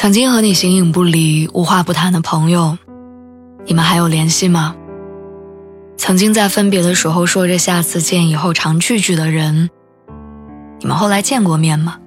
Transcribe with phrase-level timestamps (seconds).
[0.00, 2.78] 曾经和你形影不离、无话不谈的朋友，
[3.66, 4.74] 你们还有联系吗？
[5.98, 9.68] 曾经在分别的时候说着下次见，以后常聚聚的人，
[10.78, 11.98] 你们后来见过面吗？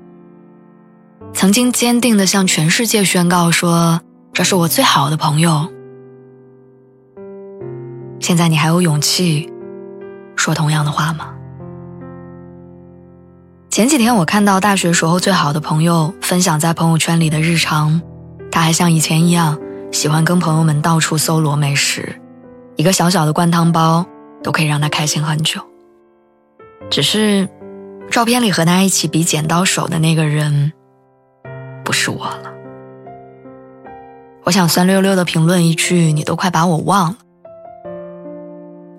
[1.33, 4.01] 曾经坚定的向全世界宣告说
[4.33, 5.71] 这是我最好的朋友，
[8.19, 9.53] 现在你还有勇气
[10.35, 11.31] 说同样的话吗？
[13.73, 17.99] 前几天我看到大学时候最好的朋友分享在朋友圈里的日常，
[18.51, 19.59] 他还像以前一样
[19.91, 22.21] 喜欢跟朋友们到处搜罗美食，
[22.75, 24.05] 一个小小的灌汤包
[24.43, 25.59] 都可以让他开心很久。
[26.91, 27.49] 只是，
[28.11, 30.71] 照片里和他一起比剪刀手的那个人，
[31.83, 32.53] 不是我了。
[34.43, 37.17] 我想酸溜溜的评论一句：“你都快把我忘了。”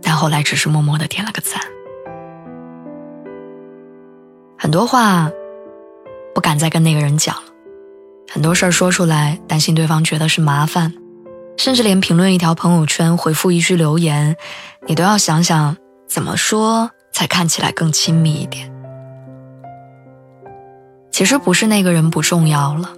[0.03, 1.63] 但后来只是默默的点了个赞。
[4.65, 5.31] 很多话
[6.35, 7.43] 不敢再跟那个人讲了，
[8.33, 10.91] 很多事儿说出来担心对方觉得是麻烦，
[11.59, 14.35] 甚至连评论一条朋友圈、回复一句留言，
[14.87, 15.77] 你都要想想
[16.09, 18.73] 怎么说才看起来更亲密一点。
[21.11, 22.89] 其实不是那个人不重要了，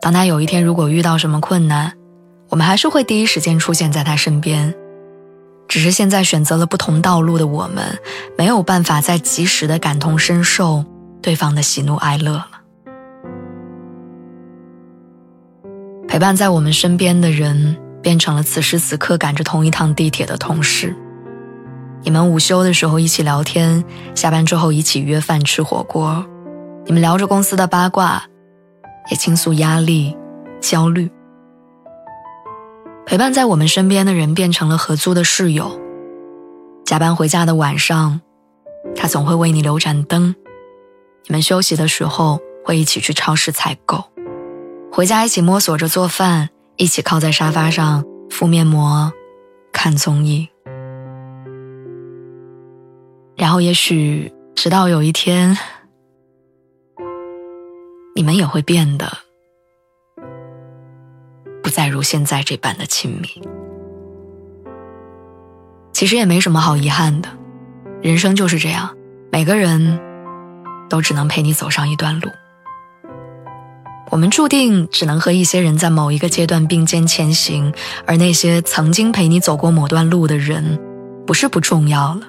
[0.00, 1.92] 当他有一天如果遇到什么困难，
[2.48, 4.74] 我们还是会第一时间出现在他身边。
[5.74, 7.98] 只是现在选择了不同道路的我们，
[8.38, 10.84] 没有办法再及时的感同身受
[11.20, 12.48] 对方的喜怒哀乐了。
[16.06, 20.94] 陪伴在我们身边的人，变成了此时此刻赶着同一趟地铁的同事。
[22.04, 23.84] 你们午休的时候一起聊天，
[24.14, 26.24] 下班之后一起约饭吃火锅。
[26.86, 28.22] 你们聊着公司的八卦，
[29.10, 30.16] 也倾诉压力、
[30.60, 31.10] 焦虑。
[33.06, 35.78] 陪伴在我们身边的人变成了合租的室友，
[36.86, 38.20] 加班回家的晚上，
[38.96, 40.34] 他总会为你留盏灯。
[41.26, 44.04] 你们休息的时候会一起去超市采购，
[44.90, 49.12] 回家一起摸索着做饭，一起靠在沙发上敷面膜、
[49.70, 50.48] 看综艺。
[53.36, 55.58] 然后也许直到有一天，
[58.14, 59.18] 你们也会变得。
[61.74, 63.28] 再如现在这般的亲密，
[65.92, 67.28] 其实也没什么好遗憾的。
[68.00, 68.96] 人生就是这样，
[69.32, 69.98] 每个人
[70.88, 72.30] 都只能陪你走上一段路。
[74.12, 77.74] 我们注定只能和一些人在某一个阶段并肩前行，
[78.06, 80.78] 而那些曾经陪你走过某段路的人，
[81.26, 82.22] 不是不重要了，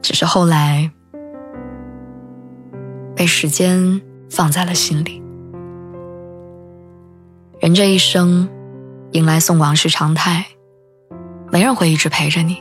[0.00, 0.88] 只是后来
[3.16, 5.20] 被时间放在了心里。
[7.62, 8.48] 人这一生，
[9.12, 10.44] 迎来送往是常态，
[11.52, 12.60] 没人会一直陪着你，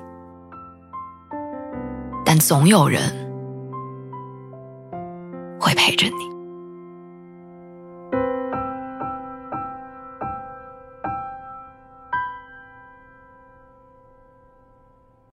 [2.23, 3.01] 但总有人
[5.59, 6.40] 会陪着你。